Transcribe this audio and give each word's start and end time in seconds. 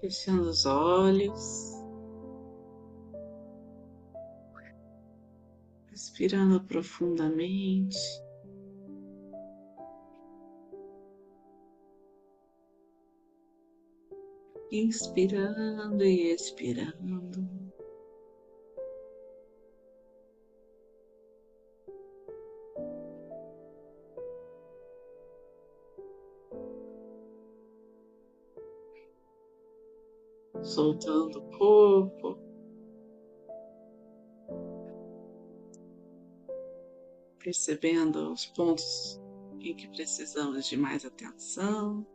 fechando 0.00 0.48
os 0.48 0.64
olhos, 0.64 1.72
respirando 5.90 6.62
profundamente. 6.64 7.98
Inspirando 14.72 16.04
e 16.04 16.32
expirando. 16.32 17.69
Soltando 30.70 31.40
o 31.40 31.58
corpo. 31.58 32.38
Percebendo 37.38 38.32
os 38.32 38.46
pontos 38.46 39.20
em 39.60 39.74
que 39.74 39.88
precisamos 39.88 40.66
de 40.66 40.76
mais 40.76 41.04
atenção. 41.04 42.06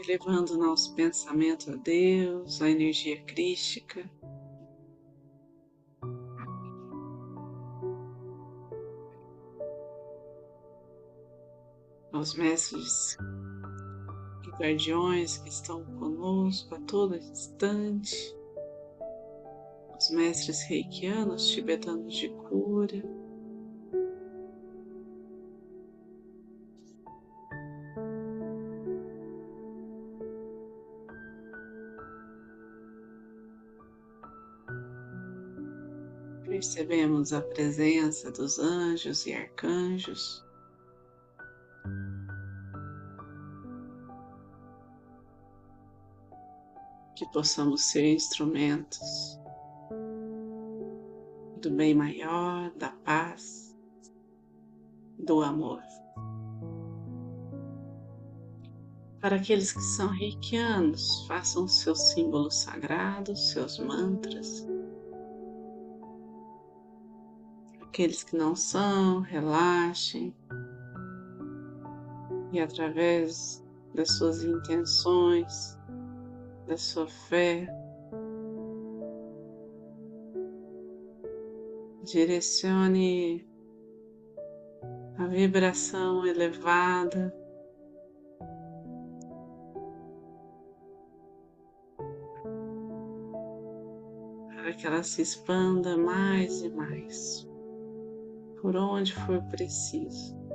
Elevando 0.00 0.56
nosso 0.56 0.94
pensamento 0.94 1.70
a 1.70 1.76
Deus, 1.76 2.62
a 2.62 2.70
energia 2.70 3.22
crística. 3.24 4.08
Aos 12.18 12.34
mestres 12.34 13.16
e 14.44 14.50
guardiões 14.60 15.38
que 15.38 15.48
estão 15.48 15.84
conosco 15.84 16.74
a 16.74 16.80
todo 16.80 17.14
instante, 17.14 18.36
os 19.96 20.10
mestres 20.10 20.62
reikianos 20.68 21.48
tibetanos 21.50 22.12
de 22.12 22.28
cura. 22.28 23.04
Percebemos 36.44 37.32
a 37.32 37.40
presença 37.40 38.32
dos 38.32 38.58
anjos 38.58 39.24
e 39.26 39.32
arcanjos. 39.32 40.47
Que 47.18 47.26
possamos 47.32 47.82
ser 47.86 48.14
instrumentos 48.14 49.36
do 51.60 51.68
bem 51.68 51.92
maior, 51.92 52.70
da 52.76 52.90
paz, 52.90 53.76
do 55.18 55.42
amor. 55.42 55.82
Para 59.20 59.34
aqueles 59.34 59.72
que 59.72 59.80
são 59.80 60.10
reikianos, 60.10 61.26
façam 61.26 61.66
seus 61.66 62.00
símbolos 62.12 62.54
sagrados, 62.54 63.50
seus 63.50 63.80
mantras. 63.80 64.64
Aqueles 67.82 68.22
que 68.22 68.36
não 68.36 68.54
são, 68.54 69.22
relaxem 69.22 70.32
e 72.52 72.60
através 72.60 73.66
das 73.92 74.16
suas 74.16 74.44
intenções, 74.44 75.77
da 76.68 76.76
sua 76.76 77.08
fé. 77.08 77.66
Direcione 82.04 83.48
a 85.16 85.26
vibração 85.26 86.26
elevada 86.26 87.34
para 94.54 94.72
que 94.74 94.86
ela 94.86 95.02
se 95.02 95.22
expanda 95.22 95.96
mais 95.96 96.62
e 96.62 96.68
mais 96.68 97.48
por 98.60 98.76
onde 98.76 99.14
for 99.14 99.42
preciso. 99.44 100.47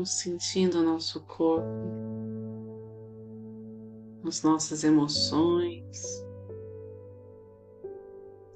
Vamos 0.00 0.12
sentindo 0.12 0.82
nosso 0.82 1.20
corpo, 1.26 1.68
as 4.26 4.42
nossas 4.42 4.82
emoções, 4.82 6.24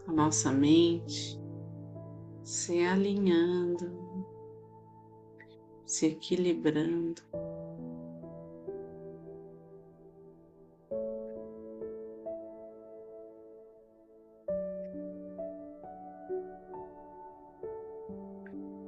a 0.06 0.12
nossa 0.12 0.50
mente 0.50 1.38
se 2.42 2.82
alinhando, 2.82 3.92
se 5.84 6.06
equilibrando. 6.06 7.20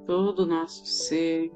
Todo 0.07 0.39
o 0.39 0.45
nosso 0.47 0.83
ser 0.87 1.51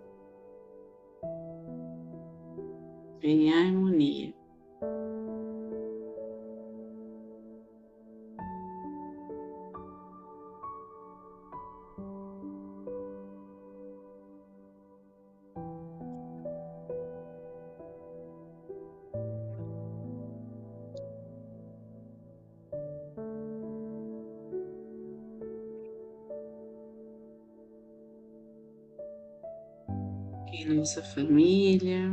em 30.61 30.75
nossa 30.75 31.02
família, 31.02 32.11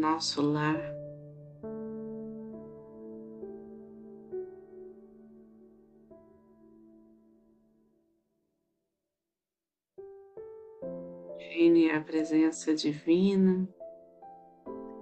nosso 0.00 0.42
lar. 0.42 0.80
Reine 11.38 11.90
a 11.90 12.00
presença 12.00 12.74
divina 12.74 13.68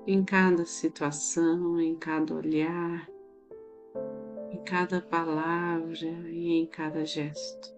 em 0.06 0.24
cada 0.24 0.64
situação, 0.64 1.80
em 1.80 1.94
cada 1.94 2.34
olhar, 2.34 3.08
em 4.50 4.58
em 4.58 4.64
cada 4.64 5.00
palavra 5.00 6.08
e 6.28 6.52
em 6.58 6.66
cada 6.66 7.04
gesto. 7.04 7.77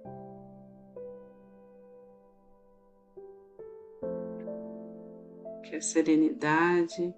Serenidade 5.81 7.15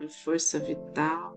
a 0.00 0.08
força 0.08 0.58
vital 0.58 1.36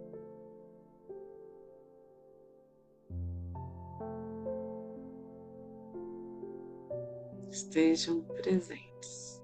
estejam 7.53 8.21
presentes. 8.21 9.41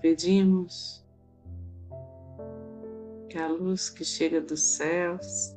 Pedimos 0.00 1.01
que 3.32 3.38
a 3.38 3.48
luz 3.48 3.88
que 3.88 4.04
chega 4.04 4.42
dos 4.42 4.76
céus 4.76 5.56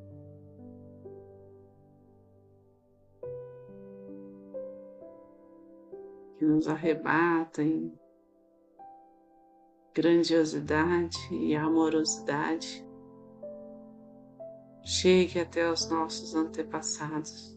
que 6.37 6.45
nos 6.45 6.69
arrebata 6.69 7.61
em 7.61 7.93
grandiosidade 9.93 11.17
e 11.33 11.53
amorosidade 11.53 12.87
chegue 14.81 15.41
até 15.41 15.69
os 15.69 15.89
nossos 15.89 16.33
antepassados. 16.33 17.54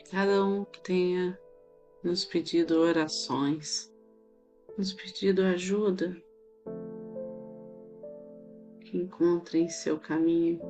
Que 0.00 0.10
cada 0.10 0.44
um 0.44 0.64
tenha 0.82 1.38
nos 2.02 2.24
pedido 2.24 2.80
orações, 2.80 3.92
nos 4.76 4.92
pedido 4.94 5.42
ajuda, 5.42 6.16
que 8.80 8.96
encontrem 8.96 9.68
seu 9.68 9.98
caminho, 9.98 10.60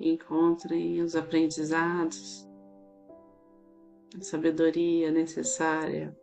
encontrem 0.00 1.00
os 1.00 1.14
aprendizados, 1.14 2.48
a 4.18 4.22
sabedoria 4.22 5.12
necessária 5.12 6.16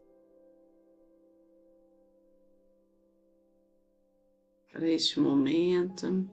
para 4.72 4.88
este 4.88 5.20
momento. 5.20 6.30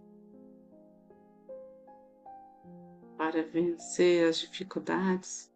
Para 3.27 3.43
vencer 3.43 4.29
as 4.29 4.39
dificuldades. 4.39 5.51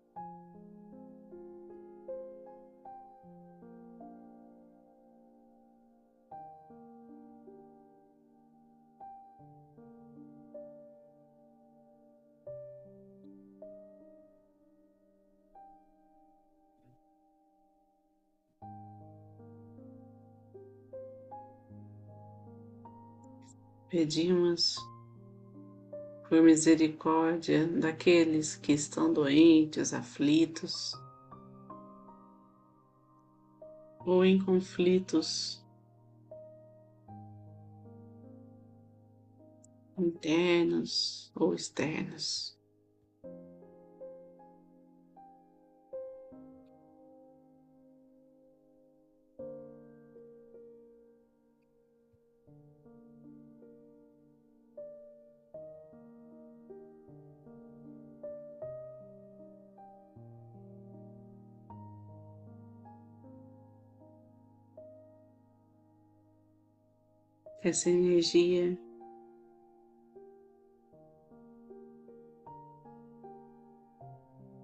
Pedimos 23.89 24.90
por 26.31 26.41
misericórdia 26.43 27.67
daqueles 27.67 28.55
que 28.55 28.73
estão 28.73 29.13
doentes, 29.13 29.93
aflitos 29.93 30.95
ou 34.07 34.25
em 34.25 34.41
conflitos 34.41 35.61
internos 39.99 41.33
ou 41.35 41.53
externos. 41.53 42.60
Essa 67.63 67.91
energia 67.91 68.79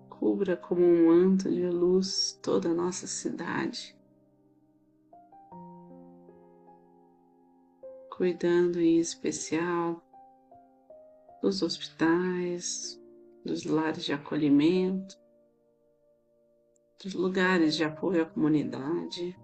cubra 0.09 0.57
como 0.57 0.83
um 0.83 1.07
manto 1.07 1.51
de 1.51 1.69
luz 1.69 2.39
toda 2.43 2.71
a 2.71 2.75
nossa 2.75 3.07
cidade, 3.07 3.95
cuidando 8.17 8.81
em 8.81 8.99
especial 8.99 10.03
dos 11.43 11.63
hospitais, 11.63 13.01
dos 13.45 13.65
lares 13.65 14.05
de 14.05 14.13
acolhimento, 14.15 15.17
dos 17.03 17.13
lugares 17.13 17.77
de 17.77 17.85
apoio 17.85 18.23
à 18.23 18.27
comunidade. 18.27 19.37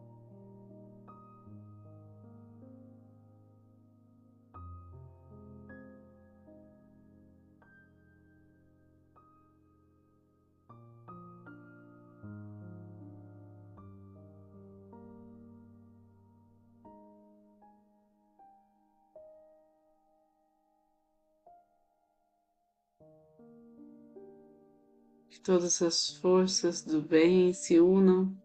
Que 25.32 25.40
todas 25.40 25.80
as 25.80 26.10
forças 26.18 26.82
do 26.84 27.00
bem 27.00 27.54
se 27.54 27.80
unam 27.80 28.36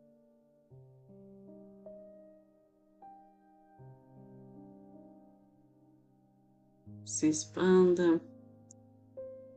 se 7.03 7.27
expanda 7.27 8.21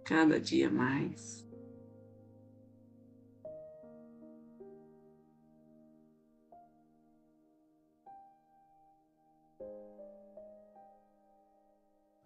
cada 0.04 0.40
dia 0.40 0.68
mais. 0.68 1.48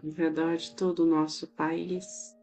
Ao 0.02 0.10
redor 0.12 0.56
de 0.56 0.74
todo 0.74 1.00
o 1.00 1.06
nosso 1.06 1.46
país. 1.48 2.34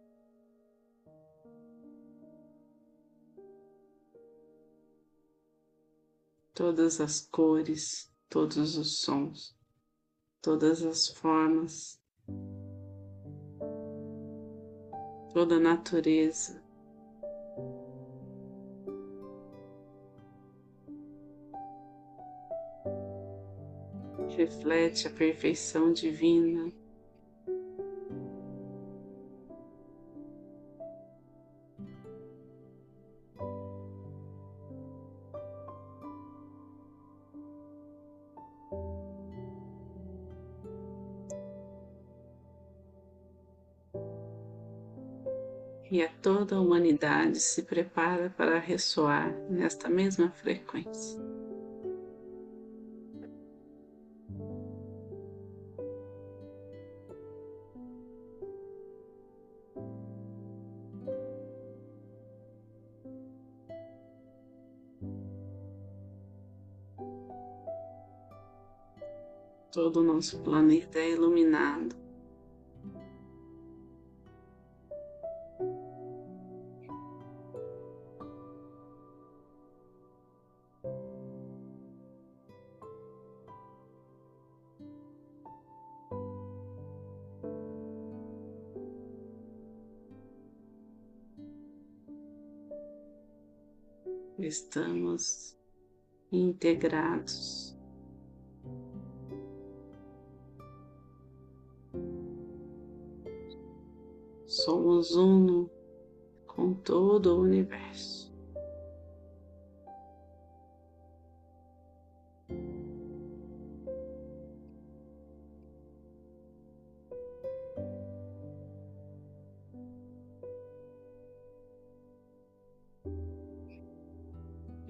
Todas 6.62 7.01
as 7.01 7.22
cores, 7.22 8.13
todos 8.30 8.77
os 8.77 9.00
sons, 9.00 9.58
todas 10.44 10.84
as 10.84 11.08
formas, 11.08 12.00
toda 15.34 15.56
a 15.56 15.60
natureza. 15.60 16.63
Reflete 24.38 25.08
a 25.08 25.10
perfeição 25.10 25.91
divina 25.91 26.72
e 45.91 46.01
a 46.01 46.07
toda 46.07 46.55
a 46.55 46.62
humanidade 46.62 47.38
se 47.38 47.63
prepara 47.63 48.29
para 48.29 48.57
ressoar 48.57 49.29
nesta 49.50 49.89
mesma 49.89 50.31
frequência. 50.31 51.19
Todo 69.74 70.01
o 70.01 70.03
nosso 70.03 70.39
planeta 70.39 71.00
é 71.00 71.12
iluminado 71.12 71.95
estamos 94.48 95.57
integrados. 96.31 97.77
Somos 104.45 105.12
uno 105.12 105.69
com 106.45 106.74
todo 106.74 107.38
o 107.38 107.41
universo. 107.41 108.31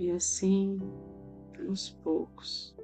E 0.01 0.09
assim, 0.09 0.79
aos 1.67 1.91
poucos, 1.91 2.75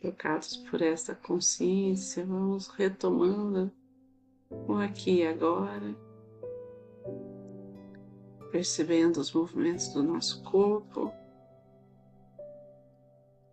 tocados 0.00 0.56
por 0.56 0.82
essa 0.82 1.14
consciência, 1.14 2.26
vamos 2.26 2.66
retomando 2.66 3.70
o 4.50 4.74
aqui 4.74 5.18
e 5.18 5.26
agora, 5.28 5.94
percebendo 8.50 9.20
os 9.20 9.32
movimentos 9.32 9.94
do 9.94 10.02
nosso 10.02 10.42
corpo, 10.42 11.12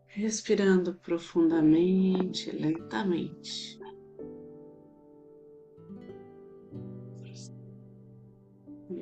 respirando 0.07 0.95
profundamente, 0.95 2.49
lentamente. 2.49 3.76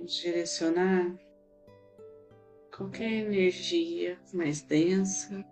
Direcionar 0.06 1.18
qualquer 2.76 3.12
energia 3.12 4.20
mais 4.32 4.62
densa, 4.62 5.44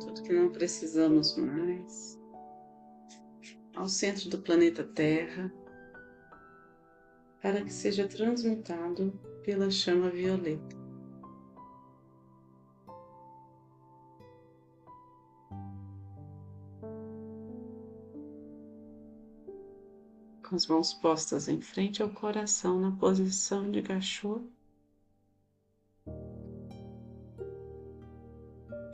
tudo 0.00 0.22
que 0.24 0.32
não 0.32 0.50
precisamos 0.50 1.36
mais, 1.36 2.18
ao 3.76 3.88
centro 3.88 4.28
do 4.28 4.38
planeta 4.38 4.82
Terra, 4.82 5.52
para 7.40 7.62
que 7.62 7.72
seja 7.72 8.08
transmutado 8.08 9.12
pela 9.44 9.70
chama 9.70 10.10
violeta. 10.10 10.85
As 20.56 20.66
mãos 20.66 20.94
postas 20.94 21.48
em 21.48 21.60
frente 21.60 22.02
ao 22.02 22.08
coração 22.08 22.80
na 22.80 22.90
posição 22.90 23.70
de 23.70 23.82
cachorro. 23.82 24.50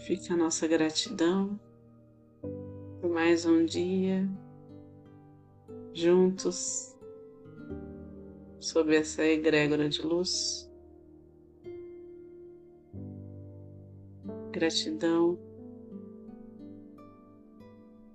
Fica 0.00 0.34
a 0.34 0.36
nossa 0.36 0.66
gratidão 0.66 1.58
por 3.00 3.10
mais 3.10 3.46
um 3.46 3.64
dia 3.64 4.28
juntos 5.94 6.96
sob 8.58 8.96
essa 8.96 9.24
egrégora 9.24 9.88
de 9.88 10.02
luz. 10.02 10.68
Gratidão 14.50 15.38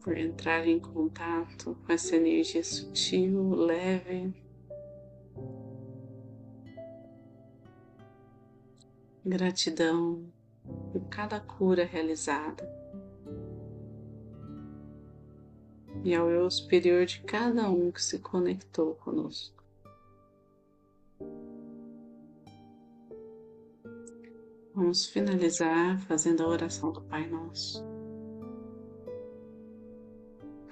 por 0.07 0.17
entrar 0.17 0.65
em 0.65 0.79
contato 0.79 1.77
com 1.85 1.91
essa 1.91 2.15
energia 2.15 2.63
sutil, 2.63 3.53
leve. 3.55 4.33
Gratidão 9.25 10.31
por 10.93 11.01
cada 11.09 11.41
cura 11.41 11.83
realizada. 11.83 12.65
E 16.05 16.15
ao 16.15 16.29
eu 16.29 16.49
superior 16.49 17.05
de 17.05 17.19
cada 17.23 17.69
um 17.69 17.91
que 17.91 18.01
se 18.01 18.19
conectou 18.19 18.95
conosco. 18.95 19.61
Vamos 24.73 25.05
finalizar 25.05 25.99
fazendo 25.99 26.43
a 26.43 26.47
oração 26.47 26.93
do 26.93 27.01
Pai 27.01 27.27
Nosso. 27.27 27.96